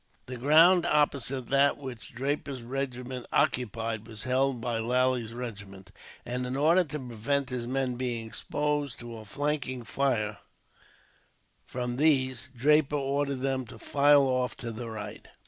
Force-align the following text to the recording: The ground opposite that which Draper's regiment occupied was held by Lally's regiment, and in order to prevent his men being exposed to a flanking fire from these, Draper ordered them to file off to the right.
The 0.25 0.35
ground 0.37 0.87
opposite 0.87 1.49
that 1.49 1.77
which 1.77 2.15
Draper's 2.15 2.63
regiment 2.63 3.27
occupied 3.31 4.07
was 4.07 4.23
held 4.23 4.59
by 4.59 4.79
Lally's 4.79 5.31
regiment, 5.31 5.91
and 6.25 6.43
in 6.47 6.57
order 6.57 6.83
to 6.83 6.97
prevent 6.97 7.51
his 7.51 7.67
men 7.67 7.97
being 7.97 8.25
exposed 8.25 8.97
to 9.01 9.17
a 9.17 9.25
flanking 9.25 9.83
fire 9.83 10.39
from 11.67 11.97
these, 11.97 12.49
Draper 12.57 12.95
ordered 12.95 13.41
them 13.41 13.63
to 13.67 13.77
file 13.77 14.23
off 14.25 14.57
to 14.57 14.71
the 14.71 14.89
right. 14.89 15.27